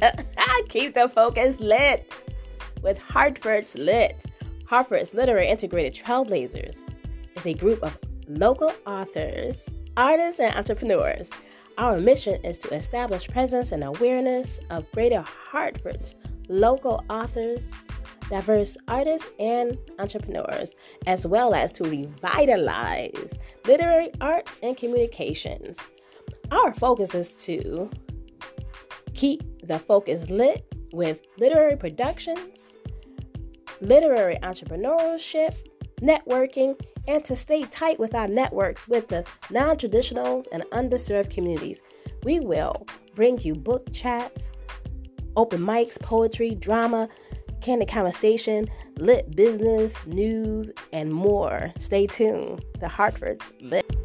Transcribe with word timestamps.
Keep 0.68 0.94
the 0.94 1.08
focus 1.08 1.60
lit 1.60 2.24
with 2.82 2.98
Hartford's 2.98 3.74
Lit. 3.74 4.16
Hartford's 4.66 5.12
Literary 5.12 5.48
Integrated 5.48 5.94
Trailblazers 5.94 6.76
is 7.36 7.46
a 7.46 7.54
group 7.54 7.82
of 7.82 7.98
local 8.28 8.72
authors, 8.86 9.58
artists, 9.96 10.40
and 10.40 10.54
entrepreneurs. 10.54 11.28
Our 11.76 11.98
mission 11.98 12.44
is 12.44 12.58
to 12.58 12.74
establish 12.74 13.28
presence 13.28 13.72
and 13.72 13.82
awareness 13.82 14.60
of 14.70 14.90
Greater 14.92 15.22
Hartford's 15.22 16.14
local 16.48 17.04
authors, 17.10 17.62
diverse 18.28 18.76
artists, 18.86 19.28
and 19.38 19.76
entrepreneurs, 19.98 20.74
as 21.06 21.26
well 21.26 21.54
as 21.54 21.72
to 21.72 21.84
revitalize 21.84 23.38
literary 23.66 24.10
arts 24.20 24.52
and 24.62 24.76
communications. 24.76 25.76
Our 26.50 26.72
focus 26.74 27.14
is 27.14 27.32
to 27.44 27.90
keep 29.14 29.42
the 29.70 29.78
focus 29.78 30.28
lit 30.28 30.66
with 30.92 31.20
literary 31.38 31.76
productions, 31.76 32.58
literary 33.80 34.36
entrepreneurship, 34.42 35.54
networking, 36.02 36.74
and 37.06 37.24
to 37.24 37.36
stay 37.36 37.62
tight 37.66 38.00
with 38.00 38.12
our 38.12 38.26
networks 38.26 38.88
with 38.88 39.06
the 39.06 39.24
non 39.48 39.76
traditionals 39.76 40.48
and 40.50 40.64
underserved 40.72 41.30
communities. 41.30 41.82
We 42.24 42.40
will 42.40 42.84
bring 43.14 43.38
you 43.38 43.54
book 43.54 43.86
chats, 43.92 44.50
open 45.36 45.60
mics, 45.60 46.00
poetry, 46.02 46.56
drama, 46.56 47.08
candid 47.60 47.88
conversation, 47.88 48.68
lit 48.98 49.36
business, 49.36 50.04
news, 50.04 50.72
and 50.92 51.14
more. 51.14 51.72
Stay 51.78 52.08
tuned. 52.08 52.64
The 52.80 52.88
Hartford's 52.88 53.44
lit. 53.60 53.99